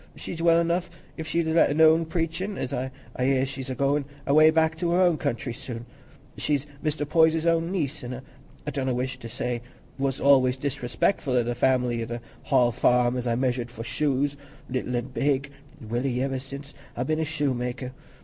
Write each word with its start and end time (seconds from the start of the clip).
She's 0.15 0.41
well 0.41 0.59
enough 0.59 0.89
if 1.15 1.27
she'd 1.27 1.45
let 1.45 1.69
alone 1.69 2.07
preachin'; 2.07 2.57
an' 2.57 2.89
I 3.15 3.23
hear 3.23 3.41
as 3.43 3.49
she's 3.49 3.69
a 3.69 3.75
goin' 3.75 4.03
away 4.25 4.49
back 4.49 4.75
to 4.79 4.89
her 4.93 4.99
own 4.99 5.19
country 5.19 5.53
soon. 5.53 5.85
She's 6.39 6.65
Mr. 6.83 7.07
Poyser's 7.07 7.45
own 7.45 7.71
niece, 7.71 8.03
an' 8.03 8.19
I 8.65 8.71
donna 8.71 8.95
wish 8.95 9.19
to 9.19 9.29
say 9.29 9.61
what's 9.97 10.19
anyways 10.19 10.57
disrespectful 10.57 11.35
o' 11.35 11.43
th' 11.43 11.55
family 11.55 12.01
at 12.01 12.09
th' 12.09 12.19
Hall 12.45 12.71
Farm, 12.71 13.15
as 13.15 13.27
I've 13.27 13.37
measured 13.37 13.69
for 13.69 13.83
shoes, 13.83 14.35
little 14.71 14.95
an' 14.95 15.09
big, 15.13 15.51
welly 15.79 16.23
iver 16.23 16.39
sin' 16.39 16.63
I've 16.97 17.05
been 17.05 17.19
a 17.19 17.23
shoemaker. 17.23 17.91